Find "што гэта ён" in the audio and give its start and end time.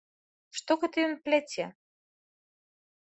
0.59-1.13